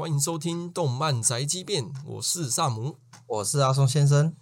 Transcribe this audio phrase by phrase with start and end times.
[0.00, 2.96] 欢迎收听《动漫宅急便》，我是萨姆。
[3.26, 4.34] 我是阿松先生。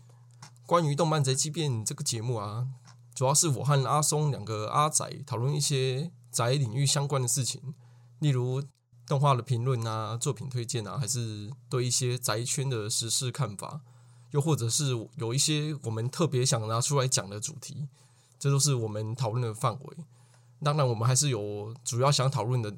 [0.65, 2.69] 关于《动漫宅急便》这个节目啊，
[3.13, 7.75] 主要是我和阿松两个阿仔讨论一些宅领域相关的事情，
[8.21, 8.63] 例如
[9.05, 13.81] 动画的评论啊、作品推荐啊，还是对一些宅圈的时事看法，
[14.31, 17.89] 又或者是有一些我们特别想拿出来讲的主题，
[18.39, 19.97] 这都是我们讨论的范围。
[20.63, 22.77] 当然，我们还是有主要想讨论的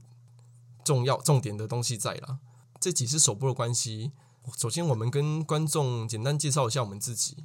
[0.83, 2.39] 重要重点的东西在啦。
[2.81, 4.11] 这集是首播的关系，
[4.57, 7.45] 首先我们跟观众简单介绍一下我们自己，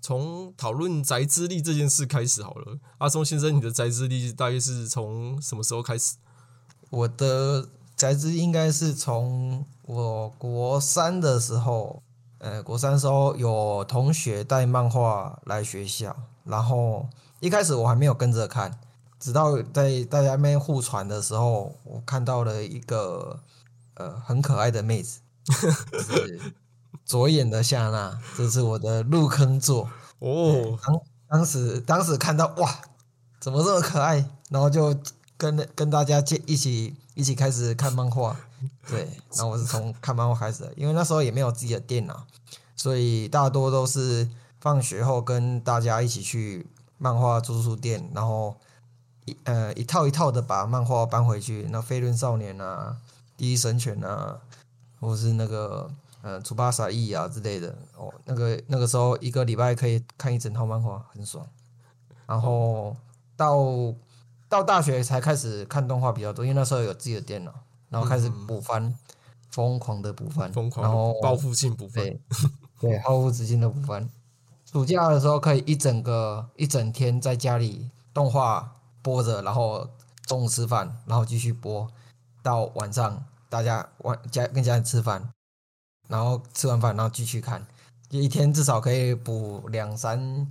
[0.00, 2.78] 从讨论宅资历这件事开始好了。
[2.96, 6.16] 阿松先生，你的宅资历大约是从什么时候开始？
[6.88, 12.02] 我的宅资应该是从我国三的时候，
[12.38, 17.06] 呃，国三时候有同学带漫画来学校，然后
[17.40, 18.80] 一开始我还没有跟着看。
[19.18, 23.38] 直到在大家面互传的时候，我看到了一个
[24.00, 25.20] 呃很可爱的妹子，
[25.52, 26.40] 是
[27.04, 30.78] 左眼的夏娜，这是我的入坑作哦。
[30.82, 32.80] 当当时当时看到哇，
[33.38, 34.24] 怎么这么可爱？
[34.48, 34.96] 然后就
[35.36, 38.34] 跟跟大家一起一起开始看漫画。
[38.88, 42.26] 对，然后我是从看漫画开始的，因为那时候也没有自己的电脑，
[42.76, 44.28] 所以大多都是
[44.60, 48.56] 放学后跟大家一起去漫画租书店，然后
[49.26, 49.36] 一。
[49.44, 52.96] 呃，一套一套的把漫画搬回去，那《飞轮少年》啊，
[53.40, 54.38] 《第一神犬》啊，
[55.00, 61.46] 或是那个呃《楚巴萨伊》啊之类的，哦，那个那个时候一个礼拜可以看一整套漫画，很爽。
[62.26, 62.94] 然后
[63.34, 63.56] 到
[64.46, 67.54] 到大学才开始看动画比较多，因为那时候有自己的电脑，
[67.88, 68.94] 然后开始补番，
[69.50, 72.04] 疯狂的补番，疯狂，然后报复性补番，
[72.78, 74.06] 对，毫无止境的补番。
[74.70, 78.76] 暑假的时候可以一整个一整天在家里动画。
[79.02, 79.88] 播着，然后
[80.26, 81.90] 中午吃饭，然后继续播
[82.42, 85.32] 到晚上，大家晚家跟家人吃饭，
[86.08, 87.66] 然后吃完饭，然后继续看，
[88.10, 90.50] 一天至少可以补两三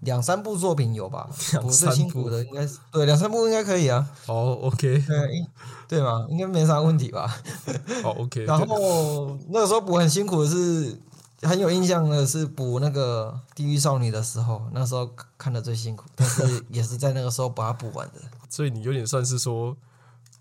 [0.00, 1.28] 两三部作品有吧？
[1.60, 4.08] 补最辛苦的应该是对两三部应该可以啊。
[4.26, 5.46] 哦，OK，对
[5.88, 7.26] 对嘛，应该没啥问题吧？
[8.02, 8.44] 好，OK。
[8.44, 10.98] 然后那个时候补很辛苦的是。
[11.42, 15.08] 很有印象的是补那个《地狱少女》的时候，那时候
[15.38, 18.14] 看的最辛苦， 但是也是在那个时候把它补完的。
[18.50, 19.76] 所以你有点算是说，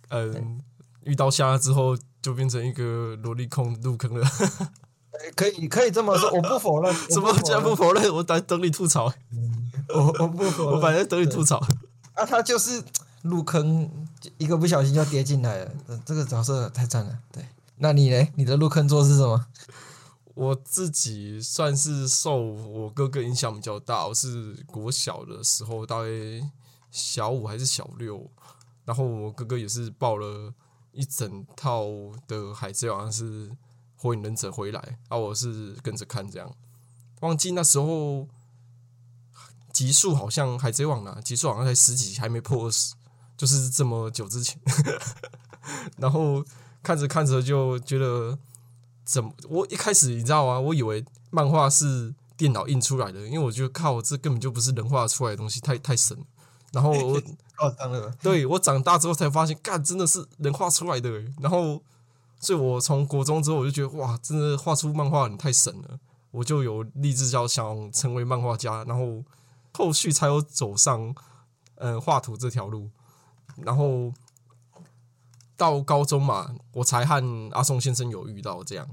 [0.10, 0.60] 嗯，
[1.08, 4.28] 遇到虾之后就变成一个萝莉控入坑了。
[5.36, 6.94] 可以可以这么说，我不否认。
[7.10, 8.14] 怎么叫不否认？
[8.14, 9.12] 我等等你吐槽。
[9.90, 11.58] 我我不否，我反正等你吐槽。
[12.14, 12.84] 啊，他就是
[13.24, 13.90] 入坑，
[14.38, 15.72] 一个不小心就跌进来了。
[16.06, 17.18] 这个角色太赞了。
[17.32, 17.44] 对，
[17.78, 18.28] 那你呢？
[18.36, 19.46] 你的入坑作是什么？
[20.36, 26.10] 我自己算是受我哥哥影响比较大，我是国小的时候，大概
[26.92, 28.30] 小五还是小六，
[28.86, 30.54] 然后我哥哥也是报了
[30.98, 31.86] 一整套
[32.28, 33.48] 的《海贼王》是
[33.96, 36.52] 《火影忍者》回来，啊，我是跟着看这样。
[37.22, 38.28] 忘记那时候
[39.72, 42.96] 集数好像《海贼王》啊，集数好像才十几，还没破二十，
[43.38, 44.60] 就是这么久之前。
[45.98, 46.44] 然后
[46.82, 48.38] 看着看着就觉得。
[49.08, 49.32] 怎么？
[49.48, 50.60] 我一开始你知道啊？
[50.60, 56.26] 我以为漫画是电脑印出来的，因为我觉得靠，这根本就不是人画出来的东西，太太神了。
[56.72, 57.22] 然后 我
[57.88, 58.14] 了。
[58.22, 61.10] 对我长大之后才发现，干真的是人画出来的。
[61.40, 61.82] 然后，
[62.40, 66.00] 所以我从国中之后我就觉得，哇，真的画出漫画太神了。
[66.32, 69.24] 我就有立志要想成为漫画家，然后
[69.74, 71.16] 后续才有走上
[71.76, 72.90] 嗯画图这条路。
[73.58, 74.14] 然后。
[75.60, 78.88] 到高中嘛，我才和阿松先生有遇到这样。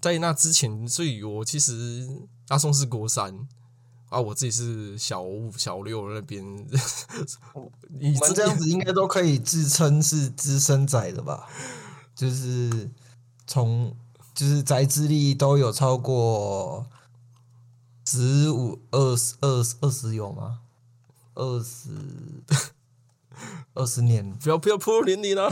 [0.00, 3.48] 在那之前，所以我其实阿松是国三
[4.12, 6.44] 啊，我自己是小五、小六那边。
[7.98, 11.48] 你们这样子应该都可以自称是资深仔的吧？
[12.14, 12.90] 就是
[13.46, 13.96] 从
[14.34, 16.86] 就是宅资历都有超过
[18.06, 20.60] 十五、二十二、二十有吗？
[21.34, 21.88] 二十。
[23.74, 25.48] 二十年，不要不要破入年龄了。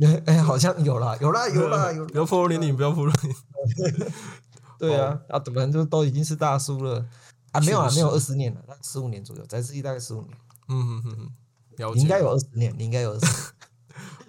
[0.00, 2.04] 哎哎，好像有啦，有啦，有啦，有。
[2.06, 3.34] 不要破入年龄，不要破入年
[3.94, 4.06] 龄。
[4.78, 7.06] 对啊，啊，怎么就都已经是大叔了
[7.52, 7.60] 啊？
[7.60, 10.36] 没有啊，没有二十年了，那十五年左右，在自己大概十五年。
[10.68, 11.16] 嗯嗯嗯
[11.78, 13.52] 嗯，应该有二十年，你应该有二十。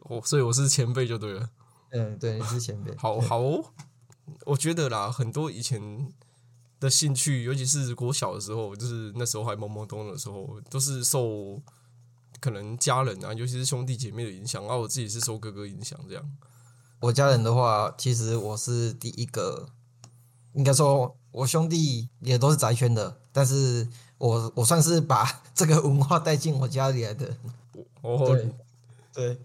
[0.03, 1.49] 我所以我是前辈就对了。
[1.91, 2.95] 嗯，对，你是前辈。
[2.95, 3.39] 好好，
[4.45, 6.13] 我觉得啦，很多以前
[6.79, 11.61] 的兴趣，尤其是国小的时候，就是那时候还懵懵懂懂的时候，都是受。
[12.39, 15.97] 可能家人啊，尤其是兄弟姐妹的影响，啊我自己是受哥哥影响。
[16.09, 16.31] 这样，
[16.99, 19.69] 我家人的话，其实我是第一个，
[20.53, 23.85] 应该说，我兄弟也都是宅圈的，但是
[24.17, 27.27] 我我算是把 这个文化带进我家里来的。
[28.01, 28.49] 哦，对，
[29.13, 29.37] 对，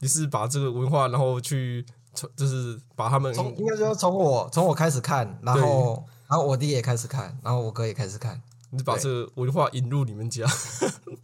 [0.00, 1.84] 你是把这个文化，然后去
[2.14, 8.40] 从就是把他们从应该说从我从我开始看，然后然后我弟也开始看，然后我哥也开始看。
[8.72, 10.46] 你把这个文化引入你们家，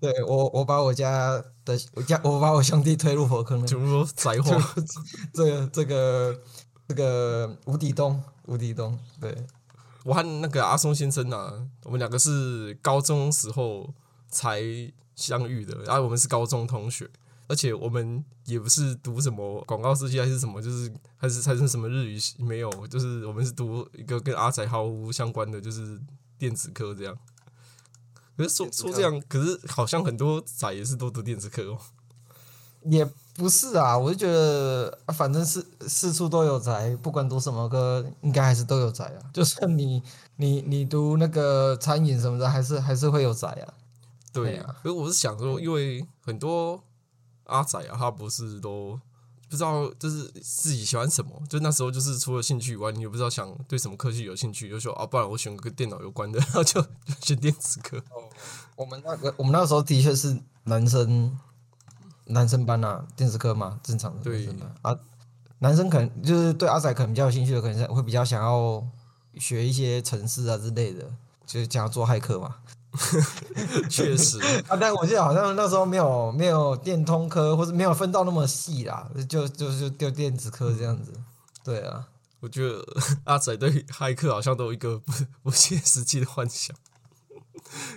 [0.00, 4.74] 对我我把我家的我家我把我兄弟推入火坑了， 全部都宅化。
[5.32, 6.36] 这个这个
[6.88, 8.98] 这个无底洞，无底洞。
[9.20, 9.32] 对
[10.06, 13.92] 我和那个阿松先生啊，我们两个是高中时候
[14.28, 14.62] 才
[15.16, 17.10] 相遇的，然后我们是高中同学。
[17.48, 26.00] 而且我们也不是读什么广告设计还是什么，就是还是还是什么日语没有，就是我们是读一个跟阿仔毫无相关的，就是
[26.38, 27.16] 电子科这样。
[28.36, 31.78] 可是说说这样，可是好像很多仔也是都读电子科哦。
[32.90, 33.04] 也
[33.34, 39.18] 不是啊，我就觉得反正是四处都有宅，不管读什么科，应该还是都有宅啊。
[39.32, 40.02] 就算你
[40.36, 43.74] 你你读那个餐饮什么的，还是还是会有宅啊。
[44.32, 46.82] 对啊，可是我是想说，因为很多。
[47.48, 48.98] 阿仔啊，他不是都
[49.48, 51.30] 不知道，就是自己喜欢什么。
[51.48, 56.84] 就那时候，就是除了兴趣以外，你也不知道想对什么科技有兴趣，就说啊，不然我选个跟电脑有关的， 然后就
[57.20, 57.98] 选电子科。
[57.98, 58.26] 哦，
[58.74, 61.38] 我们那个我们那时候的确是男生
[62.26, 64.48] 男生班啊，电子科嘛，正常的对
[64.82, 64.96] 啊。
[65.58, 68.84] 男生可能就是对阿仔可能比较有兴趣的，可能会比较想要
[69.38, 71.04] 学一些程式啊之类的，
[71.46, 72.56] 就是想要做骇客嘛。
[73.90, 74.38] 确实
[74.68, 81.12] 啊，但我记得好像那时候没有没有电通科，或者没有分到那么细啦，就就就丢电子科这样子。
[81.62, 82.06] 对啊，
[82.40, 82.82] 我觉得
[83.24, 85.12] 阿仔对骇客好像都有一个不
[85.42, 86.74] 不切实际的幻想。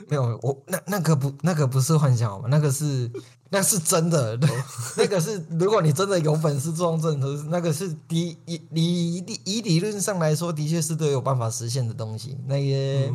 [0.07, 2.47] 没有，我那那个不那个不是幻想好吗？
[2.49, 3.11] 那个是
[3.49, 4.37] 那是真的，
[4.97, 7.19] 那个是如果你真的有本事装正，
[7.49, 12.37] 那个是理以理以理论上来说，的确是都有办法实现的东西。
[12.47, 13.11] 那些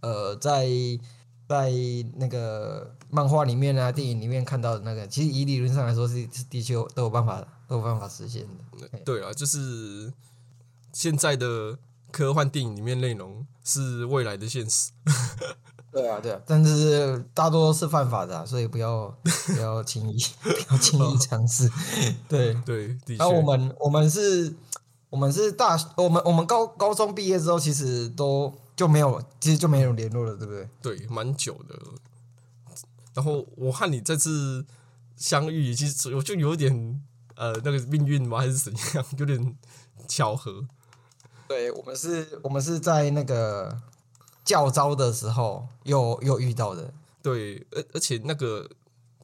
[0.00, 0.68] 呃，在
[1.48, 1.72] 在
[2.16, 8.88] 那个漫画里面啊，电影里面看到的那个，其实以理论上来说是是的确都有办法，都有办法实现的。
[9.04, 10.12] 对啊，就是
[10.92, 11.78] 现在的
[12.10, 14.90] 科幻电影里面内容是未来的现实。
[15.94, 19.06] 对啊，对啊，但是大多是犯法的，所以不要
[19.54, 21.70] 不要轻易不要轻易尝试。
[22.28, 24.54] 对 对，然后我们我们是，
[25.08, 28.52] 我们是大我们我们高高中毕业之后，其实都。
[28.76, 30.68] 就没有，其实就没有联络了，对不对？
[30.82, 31.78] 对，蛮久的。
[33.14, 34.66] 然后我和你这次
[35.16, 37.00] 相遇，其实我就有点
[37.36, 38.38] 呃，那个命运吗？
[38.38, 39.04] 还是怎样？
[39.16, 39.56] 有点
[40.08, 40.66] 巧合。
[41.46, 43.80] 对我们是，我们是在那个
[44.44, 46.92] 教招的时候又又遇到的。
[47.22, 48.68] 对，而而且那个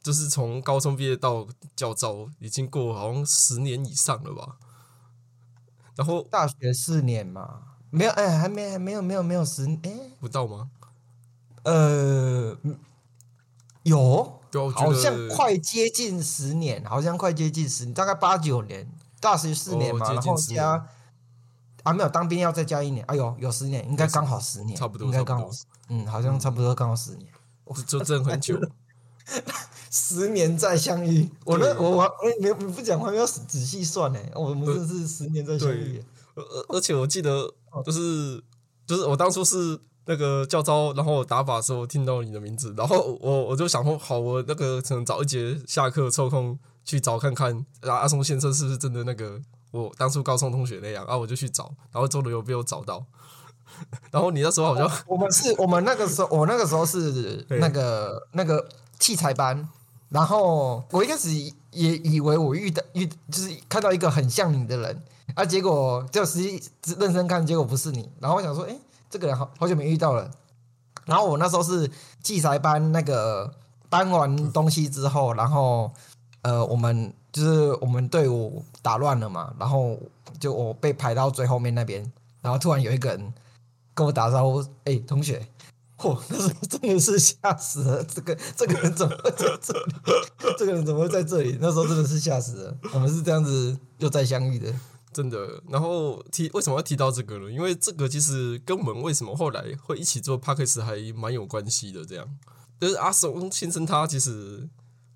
[0.02, 1.46] 就是从高中毕业到
[1.76, 4.56] 教招，已经过好像十年以上了吧？
[5.96, 7.62] 然后大学四年嘛。
[7.92, 10.70] 没有哎，还没还没有没有没有十哎，不到吗？
[11.64, 12.56] 呃，
[13.82, 14.40] 有，
[14.72, 18.88] 好像快接近十年，好像快接近十年，大概八九年，
[19.18, 20.86] 大学四年嘛，然后加
[21.82, 25.50] 啊没有当兵要再加一年，哎呦有十年，应该刚好十年，差不多应该刚好，
[25.88, 27.26] 嗯，好像差不多刚好十年，
[27.86, 28.58] 就真很久，
[29.90, 36.02] 十年再相遇，我那我我哎没不讲话，要仔细算呢，我们这是十年再相遇。
[36.36, 36.42] 而
[36.76, 37.52] 而且我记得，
[37.84, 38.42] 就是
[38.86, 49.40] 就是我当初是那个教招，然后我打靶的时候听到你的名字，然后我我就想说，好，我那个可能早一节下课抽空去找看看，阿阿松先生是不是真的那个
[49.70, 53.04] 我当初高中同学那样，然后我就去找，然后周轮有被我找到，
[54.10, 59.68] 然后你那时候好像我们是我们那个时候，我那个时候是那个那个器材班，
[60.08, 61.30] 然后我一开始
[61.70, 65.02] 也以为我遇到遇就是看到一个很像你的人。
[65.36, 65.44] 啊！
[65.44, 66.60] 结果就实际
[66.98, 68.10] 认真看，结果不是你。
[68.18, 68.76] 然后我想说，哎，
[69.08, 70.28] 这个人好好久没遇到了。
[71.04, 71.88] 然后我那时候是
[72.20, 73.54] 器材班，那个
[73.88, 75.92] 搬完东西之后，然后
[76.42, 79.98] 呃，我们就是我们队伍打乱了嘛，然后
[80.38, 82.10] 就我被排到最后面那边，
[82.40, 83.32] 然后突然有一个人
[83.94, 85.46] 跟我打招呼，哎，同学，
[85.98, 88.02] 嚯，那是真的是吓死了！
[88.04, 89.94] 这个 这个人怎么会在这里？
[90.58, 91.58] 这个人怎么会在这里？
[91.60, 92.76] 那时候真的是吓死了。
[92.94, 94.72] 我们是这样子又再相遇的。
[95.12, 97.50] 真的，然后提为什么要提到这个呢？
[97.50, 102.04] 因为这个其实跟我们为什么后来会一起做 p a c k a g e 还蛮有关系的。
[102.04, 102.26] 这样，
[102.80, 104.68] 就是阿松先生他其实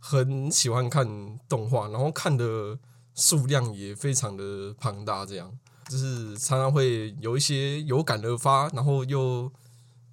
[0.07, 1.09] 很喜欢看
[1.49, 2.79] 动画，然后看的
[3.15, 5.25] 数量也非常的庞大。
[5.25, 5.51] 这样，
[5.89, 9.51] 就是常常会有一些有感而发，然后又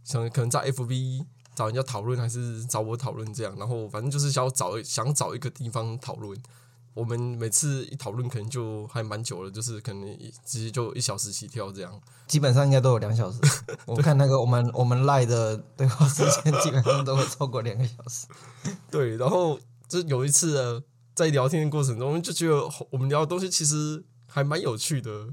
[0.05, 6.41] 想可能在 FB 找人家讨论，还是找我讨论这样，然后反正就是想找想找一个地方讨论。
[6.93, 12.01] 我们每次一讨论，可能就还蛮久了，就是可能直接就一小时起跳这样。
[12.27, 13.39] 基本上应该都有两小时。
[13.86, 18.27] 我看那个我们我们赖的对话时间，基本上都会超过两个小时。
[18.89, 19.57] 对，然后
[19.91, 20.81] 就有一次
[21.13, 25.27] 在聊天的过程中，就觉得我们聊的东西其实还蛮有趣的。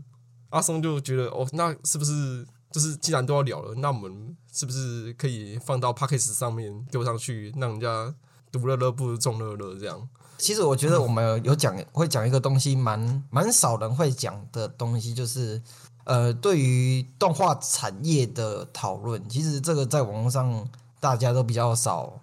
[0.50, 8.12] 阿松就觉得哦，那是不是就是既然都要聊了，那我们是不是可以放到 p a c k a g e 上面丢上去，让人家
[8.50, 10.08] 独乐乐不如众乐乐这样？
[10.38, 15.62] 其实我觉得我们有讲会讲一个东西，蛮蛮少人会讲的东西，就是
[16.04, 22.20] 呃，对于动画产业的讨论，其实这个在网络上大家都比较少。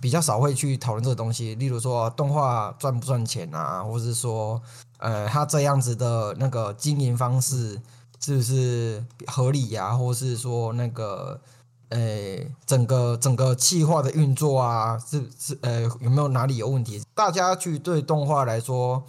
[0.00, 4.60] 比较少会去讨论这个东西，例如说动画赚不赚钱啊，或是说，
[4.98, 7.80] 呃，他这样子的那个经营方式
[8.20, 9.96] 是不是合理呀？
[9.96, 11.40] 或是说那个，
[11.90, 11.98] 呃，
[12.66, 17.02] 整个整个企划的运作啊，是是呃有没有哪里有问题？
[17.14, 19.04] 大家去对动画来说，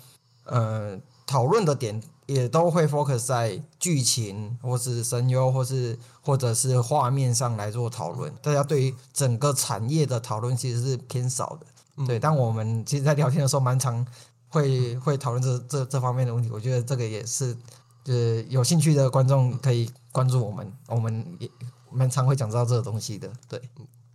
[0.46, 2.01] 呃，讨论的点。
[2.27, 8.34] 也都会 focus 在剧情，或是声优，或是或者是画面上来做讨论。
[8.41, 12.20] 大家对于整个产业的讨论其实是偏少的，对。
[12.20, 14.03] 但我们其实，在聊天的时候，蛮常
[14.50, 16.50] 会会讨论这这这方面的问题。
[16.51, 17.55] 我觉得这个也是，
[18.03, 21.48] 就是有兴趣的观众可以关注我们，我们也
[21.91, 23.32] 蛮常会讲到这个东西的。
[23.48, 23.62] 对，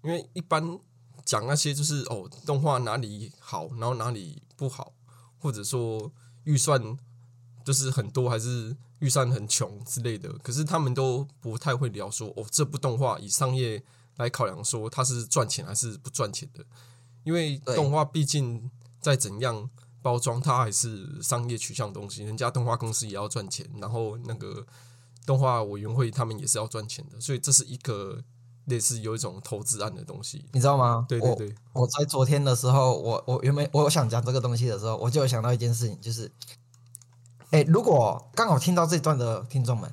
[0.02, 0.76] 因为一般
[1.24, 4.92] 讲那些就是哦，动画哪里好，然后哪里不好，
[5.38, 6.10] 或者说
[6.42, 6.98] 预算。
[7.64, 13.82] 就是很多还是预算很穷之类的，可是他们都不太会聊说哦，这部动画以商业
[14.16, 16.64] 来考量，说它是赚钱还是不赚钱的。
[17.22, 19.68] 因为动画毕竟再怎样
[20.00, 24.66] 包装，它还是商业取向东西，人家动画公司也要赚钱，然后那个
[25.26, 28.22] 动画委员会他们也是要赚钱的，所以这是一个
[28.64, 31.04] 类似有一种投资案的东西，你知道吗？
[31.08, 36.30] 对对对，我在昨天的时候，我我原本我想讲这个东西的时候，我就有想到一件事情，就是。
[37.50, 39.92] 哎，如果刚好听到这段的听众们，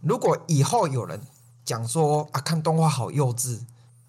[0.00, 1.20] 如果以后有人
[1.64, 3.58] 讲说啊，看动画好幼稚，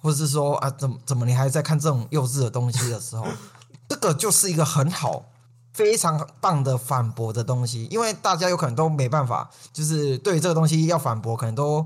[0.01, 3.25] 或者是说啊，怎么怎么你还在看这种幼稚的东西的时候，
[3.89, 5.25] 这个就是一个很好、
[5.73, 11.85] 非常棒的反驳的东西，因为大家有可能都没办法，就是对这个东西要反驳，可能都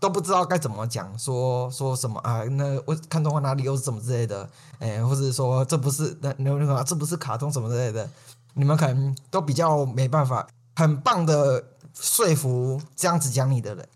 [0.00, 2.42] 都不知道该怎么讲，说说什么啊？
[2.44, 4.48] 那我看动画哪里又是什么之类的？
[4.80, 8.08] 哎，或者说这不是那那个这不是卡通什么之类的？
[8.54, 13.88] 你们可能都比较没办法，很棒的说服这样子讲你的人，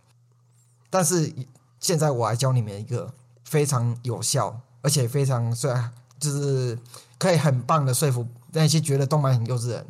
[0.91, 1.33] 但是
[1.81, 3.13] 现在我来教你们一个
[3.45, 6.79] 非常有效，而且非常虽然就是
[7.19, 9.87] 可以很棒的说服那些觉得动漫很幼稚的人。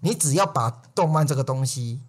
[0.00, 2.00] 你只要把动漫这个东西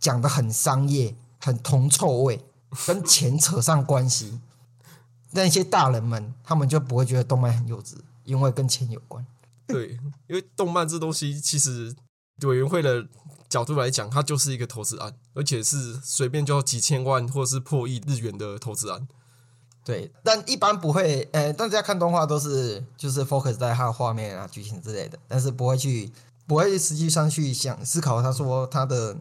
[0.00, 2.42] 讲的很商业、很铜臭味，
[2.86, 4.40] 跟钱扯上关系，
[5.32, 9.24] 那些大人们他们就不会觉得动漫很幼稚，因为跟钱有关。
[9.66, 11.94] 对，因为动漫这东西，其实
[12.42, 13.06] 委员会的
[13.48, 19.06] 角度来讲，它就是一个投资案，而且是随便就几千万或是破亿日元的投资案。
[19.84, 26.12] 对，但一般不会，呃，大家看动画都是就是 focus 在它的画面啊、剧情之类的，但是不会去
[26.46, 29.16] 不会实际上去想思考，他说他的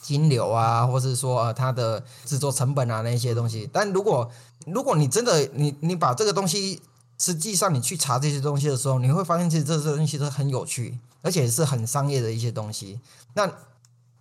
[0.00, 3.68] 金流啊，或是说他的制作成本啊那些东西。
[3.72, 4.30] 但如果
[4.66, 6.80] 如果你真的你你把这个东西。
[7.22, 12.98] 实际上，你去查这些东西的时候，你会发现其实这些东西都很有趣，而且是很商业的一些东西。
[13.34, 13.48] 那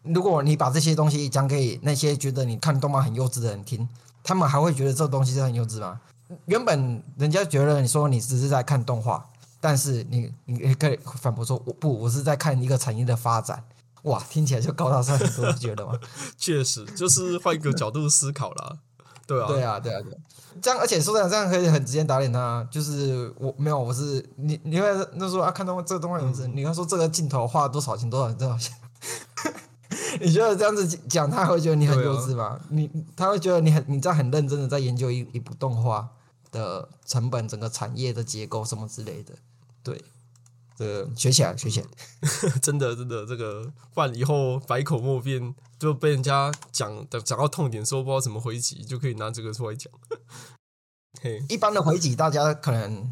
[0.03, 3.89] 如果你把这些东西讲给那些觉得你看动漫很幼稚的人听，
[4.23, 5.99] 他们还会觉得这东西是很幼稚吗？
[6.45, 9.27] 原本人家觉得你说你只是在看动画，
[9.59, 13.63] 但是你你可以反驳说我不，我是在看一个产业的发展。
[14.03, 15.93] 哇，听起来就高大上很多，觉得吗？
[16.37, 18.77] 确实，就是换一个角度思考了。
[19.27, 20.01] 对啊，对啊，对啊，
[20.61, 22.67] 这样，而且说这样，这样可以很直接打脸他。
[22.69, 28.75] 就是我没有，我是你，你会那时候啊，看到这个动画名字，你要说这个镜头花了多少钱，多少多少钱？
[30.19, 32.59] 你觉得这样子讲，他会觉得你很幼稚吗？
[32.69, 36.09] 你他会觉得你很你在很认真的在研究一一部动画
[36.51, 39.33] 的成本、整个产业的结构什么之类的。
[39.81, 40.03] 对，
[40.81, 41.87] 这个学起来，学起来，
[42.59, 45.53] 真的真的这个，不然以后百口莫辩。
[45.77, 49.91] 就被人家讲的讲到痛点，说不知道怎么回击，就可以拿这个出来讲。
[51.19, 53.11] 嘿，一般的回击，大家可能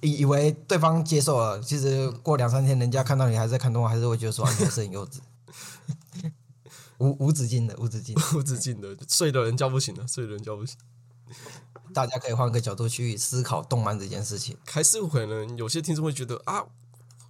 [0.00, 5.18] 以以为对方接受了，其实过两三天，人家看到你还在看动画，还是会觉得说你还是很幼稚。
[6.98, 10.76] 无无止境的，无止境，无止境的，睡的人叫不醒了，睡的人叫不醒。
[11.92, 14.56] 大家可以换个角度去思考动漫这件事情。
[14.66, 16.64] 还是可能有些听众会觉得啊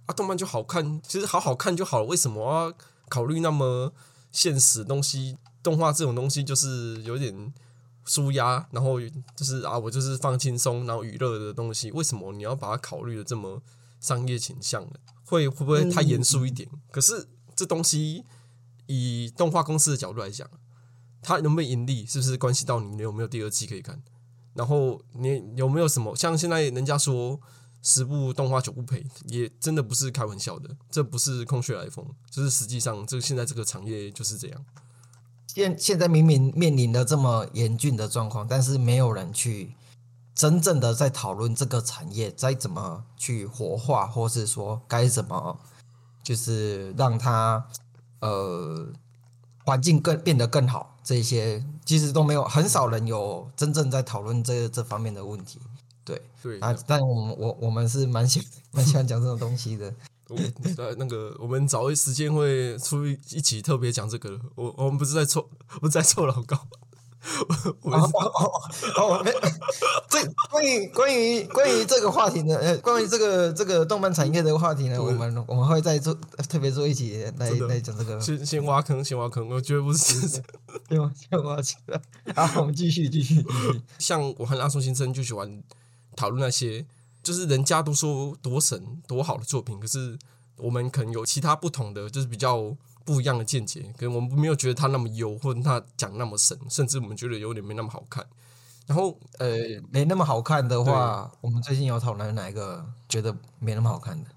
[0.05, 2.73] 啊，动漫就好看，其实好好看就好了，为什么要
[3.07, 3.93] 考虑那么？
[4.31, 7.51] 现实东西，动画这种东西就是有点
[8.05, 9.01] 舒压，然后
[9.35, 11.89] 就是啊，我就是放轻松，然后娱乐的东西。
[11.93, 13.59] 为什么你要把它考虑的这么
[13.99, 14.91] 商业倾向呢？
[15.25, 16.69] 会会不会太严肃一点？
[16.91, 18.23] 可是这东西
[18.85, 20.47] 以动画公司的角度来讲，
[21.23, 23.99] 它能不能盈利，是不是关系到你有没有第二季可以看？
[24.59, 27.39] 然后你有没有什么像现在人家说
[27.81, 34.65] 十部动画九部配，也真的不是开玩笑的，这不是空穴来风，就是实际上这现在这个产业就是这样。
[35.47, 39.73] 现现在明明面临的这么严峻的状况，但是没有人去
[40.35, 45.57] 真正的在讨论这个产业该怎么去活化，或是说该怎么
[46.21, 47.65] 就是让它
[48.19, 48.91] 呃
[49.69, 55.59] 环境更变得更好，这些其实都没有，很少人有真正在讨论这这方面的问题。
[56.03, 58.41] 对对，啊，但我们我我们是蛮喜
[58.73, 59.93] 蛮喜欢讲这种东西的。
[60.29, 60.35] 我
[60.77, 64.39] 呃那个我们找一时间会出一起特别讲这个的。
[64.55, 65.47] 我我们不是在凑，
[65.79, 66.57] 不是在凑老高。
[67.81, 68.61] 我们哦哦
[68.95, 69.31] 哦，没，
[70.09, 76.13] 这关于关于关于这个话题呢，呃，关于这个这个动漫产业的话题呢，我们我们会再做
[76.47, 78.19] 特别做一集来来讲这个。
[78.21, 79.47] 先先挖坑，先挖坑。
[79.49, 80.43] 我觉得不是，先
[80.87, 82.01] 先我起来，
[82.33, 83.45] 好，我们继续继续。
[83.99, 85.61] 像我和阿松先生就喜欢
[86.15, 86.85] 讨论那些，
[87.21, 90.17] 就是人家都说多神多好的作品，可是
[90.57, 92.75] 我们可能有其他不同的，就是比较
[93.09, 98.23] 不一样的见解，可能我们没有觉得他那么优，或者他讲那么神，甚至我们觉得有点没那么好看。
[98.85, 99.57] 然后呃，
[99.89, 104.29] 没那么好看的话，我们最近有讨论哪一个觉得没那么好看的？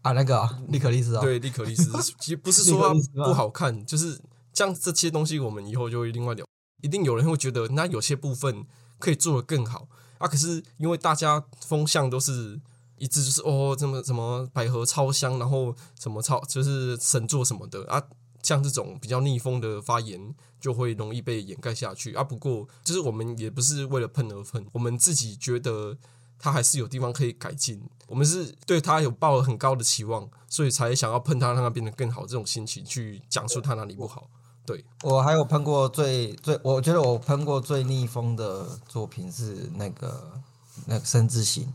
[0.00, 4.18] 啊，那个啊利可利斯啊，对利可利斯， 其实不是说不好看，就是
[4.54, 6.46] 像这些东西，我们以后就会另外聊。
[6.82, 8.64] 一定有人会觉得，那有些部分
[8.98, 9.86] 可以做得更好
[10.16, 10.26] 啊。
[10.26, 12.58] 可是因为大家风向都是
[12.96, 18.02] 一直，就是哦，怎么什么百合超香，然后什么超就是神作什么的啊。
[18.42, 22.22] 像这种比较逆风的发言，就会容易被掩盖下去啊。
[22.22, 25.96] 不过，就是我们也不是为了喷而喷，我们自己觉得
[26.38, 27.82] 他还是有地方可以改进。
[28.06, 32.26] 我们是对他有抱了很高的期望，所以才想要喷他，让他变得更好。
[32.26, 34.28] 这种心情去讲述他哪里不好。
[34.66, 40.40] 对，我还有喷过最最，我觉得我喷过最逆风的作品是那个
[40.84, 41.72] 那个生之行。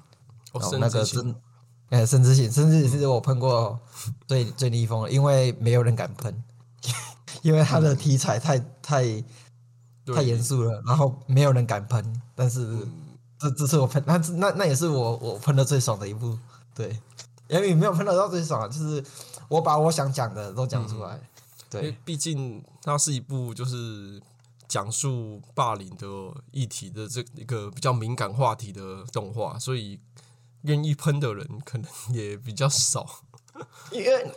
[0.51, 1.36] 哦，哦，那个至真，
[1.89, 3.80] 呃，甚至性，甚至是我喷过
[4.28, 6.43] 最最逆风了，因为没有人敢喷，
[7.41, 9.24] 因为他的题材太太
[10.06, 12.21] 太严肃了，然后没有人敢喷。
[12.36, 12.88] 但是
[13.38, 16.38] 这这次我喷，那那那也是我我喷的最爽的一部，
[16.74, 17.00] 对，
[17.47, 19.04] 因为没有喷得到最爽啊，就是
[19.47, 21.15] 我把我想讲的都讲出来，
[21.74, 24.21] 因为对毕竟它是一部就是
[24.67, 26.08] 讲述霸凌的
[26.52, 30.00] 议题的这一个比较敏感话题的动画，所以
[30.62, 33.24] 愿意喷的人可能也比较少。
[33.91, 34.32] 因为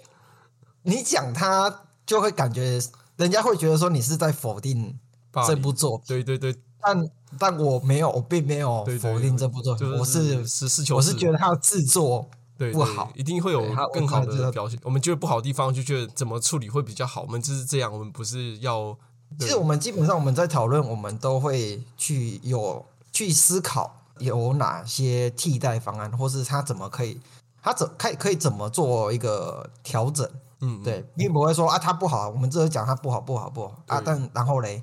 [0.83, 2.81] 你讲他就会感觉
[3.17, 4.99] 人家会觉得说你是在否定
[5.47, 6.07] 这部作品。
[6.09, 12.29] 对对对，但但我没有，我并没有否定这部作品，就我是实事求是我是，觉得他的制作
[12.73, 14.79] 不好一定会有对它更好的表现。
[14.83, 17.23] 我们觉得不好的地方，就觉得怎么处理会比较好。
[17.23, 18.97] 我们就是这样，我们不是要
[19.39, 27.21] 其实我们基本上我们在讨论，我们都会去有去思考有哪些替代方案，或是他怎么可以，
[27.63, 30.29] 他怎可以可以怎么做一个调整。
[30.65, 34.81] 嗯，对，并不会说啊它不好，我们只是讲它不好不好不好啊，但然后嘞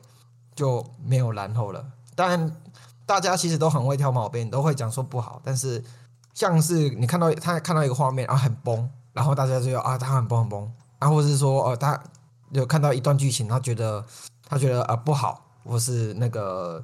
[0.53, 1.85] 就没有然后了。
[2.15, 2.53] 当然，
[3.05, 5.81] 大家其实都很会挑毛病，都会讲说不好，但是
[6.33, 11.97] 像是你看到他看到一个画面啊很崩，然后大家就要啊他很崩很崩，啊或者是说哦他
[12.51, 14.03] 有看到一段剧情，他觉得
[14.49, 16.83] 他觉得啊不好，或是那个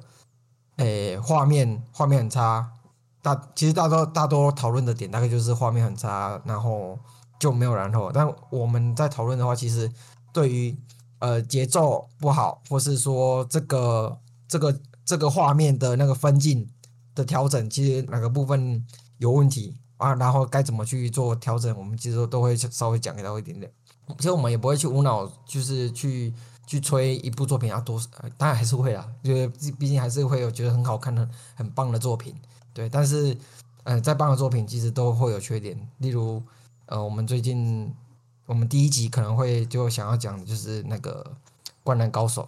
[0.77, 2.71] 诶画面画面很差，
[3.21, 6.99] 大其实大多大多讨论的点大概就是画面很差，然后
[7.39, 8.11] 就没有然后。
[8.11, 9.89] 但我们在讨论的话，其实
[10.33, 10.77] 对于
[11.19, 16.67] 呃节奏不好，或是说这个这个这个画面的那个分镜
[17.13, 18.85] 的调整，其实哪个部分
[19.17, 23.71] 有问题啊，然后该怎么去做调整，我们其实都会稍微讲给到一点点。
[24.17, 26.31] 其实我们也不会去无脑，就是去
[26.65, 32.35] 去吹一部作品要多，呃当然还是会啊，因为毕毕竟还是会有觉得很好看的、很棒的作品，
[32.73, 32.89] 对。
[32.89, 33.37] 但是，
[33.83, 36.41] 呃，再棒的作品其实都会有缺点，例如，
[36.87, 37.93] 呃，我们最近
[38.45, 41.23] 我们第一集可能会就想要讲的就是那个
[41.83, 42.43] 《灌篮高手》，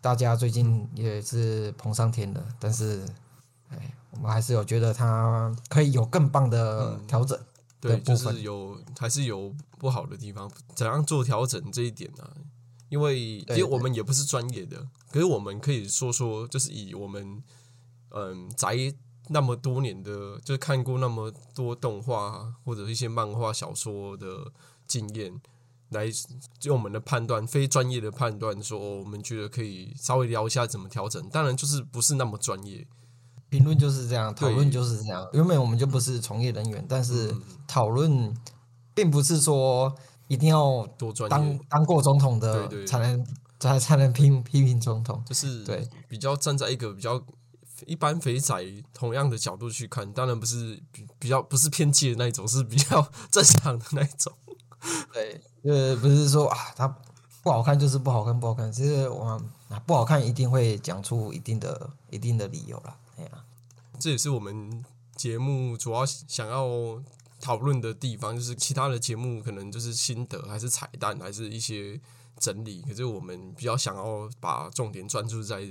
[0.00, 3.04] 大家最近也是捧上天了，但是，
[3.70, 7.38] 哎，我们还是有觉得它可以有更棒的调整。
[7.80, 12.28] 对，就是有还是有不好的地方，怎样做调整这一点呢、
[12.88, 17.42] 因为对其实我们也不是专业的，可是我们可以说说，就是以我们
[18.10, 18.76] 嗯宅
[19.28, 24.52] 那么多年的，就是看过那么多动画或者一些漫画小说的
[24.86, 25.38] 经验，
[25.90, 26.06] 来
[26.62, 31.28] 用我们的判断，非专业的判断说，哦我们觉得可以稍微聊一下怎么调整。
[31.28, 32.86] 当然，就是不是那么专业，
[33.50, 35.28] 评论就是这样，讨论就是这样。
[35.34, 38.34] 原本我们就不是从业人员，但是嗯讨论
[38.94, 39.94] 并不是说
[40.28, 43.26] 一定要多专当业，当过总统的才能
[43.58, 45.22] 才才能批批评总统。
[45.26, 47.20] 就是对比较站在一个比较
[47.86, 48.54] 一般肥仔
[48.92, 54.32] 同样的角度去看，当然不是比比较不是偏激的那一种，是比较 正常的那一种。
[55.12, 56.86] 对，呃，不是说啊，他
[57.42, 62.96] 不好看就是不好看，不好看，其实我们啊不好看一定会讲出一定的一定的理由啦。
[63.16, 63.30] 哎呀，
[63.98, 64.84] 这也是我们
[65.16, 66.68] 节目主要想要
[67.40, 72.00] 讨论的地方，就是其他的节目可能就是心得，还是彩蛋，还是一些
[72.38, 72.82] 整理。
[72.82, 75.66] 可是我们比较想要把重点专注在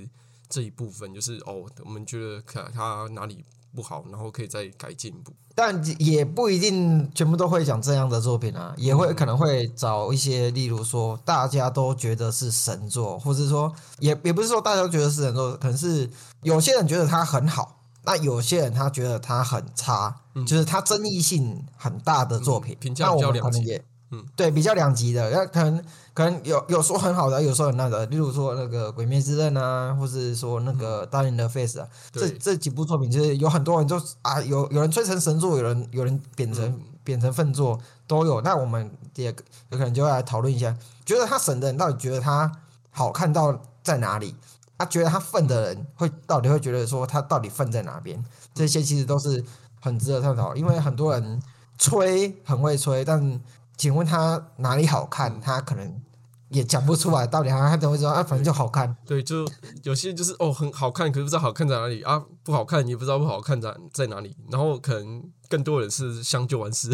[0.48, 5.32] 这一部分，就是哦，我们觉得看他哪里不好，然后可以再改进步。
[5.54, 16.08] 但也不一定全部都会讲这样的作品啊，也会可能会找一些，例如说大家都觉得是神作，或者说也也不是说大家都觉得是神作，可能是
[16.42, 38.40] 有些人觉得它很好，那有些人他觉得它很差，就是它争议性很大的作品，嗯评价那我比较两极们可能也嗯，对，比较两极的，那可能可能有有说很好的，有说很烂的，例如说那个《鬼灭之刃》啊，或是说那个《大人的 Face》啊，这这几部作品，就是有很多人就啊，有有人吹成神作，有人有人贬成、贬成粪作，都有。
[38.40, 40.74] 那我们也有可能就会来讨论一下，
[41.04, 42.50] 觉得他神的人到底觉得他
[42.90, 44.34] 好看到在哪里？
[44.78, 48.24] 他、觉得他粪的人会到底会觉得说他到底粪在哪边？
[48.54, 49.44] 这些其实都是
[49.80, 51.42] 很值得探讨，因为很多人
[51.78, 53.40] 吹很会吹，但
[53.76, 55.40] 请问他哪里好看？
[55.40, 56.00] 他可能
[56.48, 58.22] 也讲不出来，到底他他怎么会说啊？
[58.22, 58.96] 反正就好看。
[59.06, 59.46] 对，就
[59.82, 66.90] 有些就是哦很好看，可是不知道好看在哪里啊，不好看也不知道不好看在在哪里，然后可能更多人是相就完事，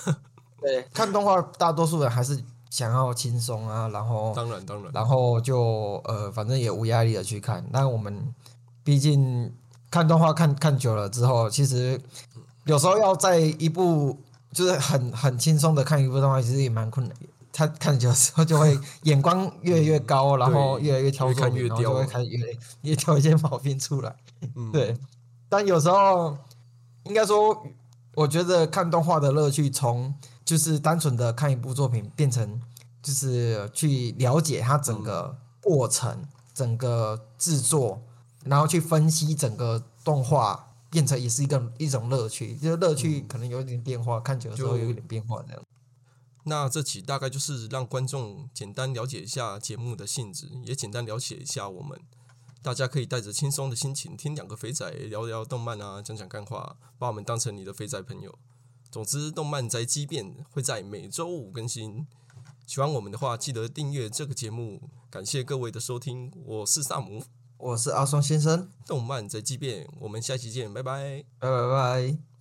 [0.60, 7.64] 对，看动画，大多数人还是想要轻松啊，然后当然当然，然后就呃，反正也无压力的去看。
[7.70, 8.34] 那我们
[8.84, 9.54] 毕竟
[9.90, 12.00] 看动画看看久了之后，其实
[12.64, 14.16] 有时候要在一部
[14.52, 17.16] 就是很很轻松的看一部动画，其实也蛮困难。
[17.50, 24.14] 他看久了之后，就会眼光越来越高，然后越来越挑越，看越刁然后就会开始越越挑一些毛病出来。
[24.54, 24.96] 嗯，对，
[25.48, 26.36] 但有时候
[27.04, 27.66] 应该说，
[28.14, 32.60] 我觉得看动画的乐趣从就是单纯的看一部作品，变成
[33.02, 36.22] 就是去了解它整个过程、
[36.54, 38.00] 整个制作，
[38.48, 42.56] 然后去分析整个动画，变成也是一个一种乐趣。
[42.56, 45.62] 就是乐趣可能有一点变化，看久了之后有一点变化这样。
[46.44, 52.00] 那这期大概就是让观众简单了解一下节目的性质，也简单了解一下我们。
[52.62, 58.36] 大家可以带着轻松的心情听两个肥仔聊聊动漫啊，讲讲干话，把我们当成你的肥仔朋友。
[58.90, 62.06] 总之，动漫宅机变会在每周五更新。
[62.66, 64.90] 喜欢我们的话，记得订阅这个节目。
[65.10, 67.22] 感谢各位的收听，我是萨姆，
[67.58, 71.24] 我是阿松先生，动漫宅机变，我们下期见，拜拜。
[71.40, 72.37] 拜拜拜。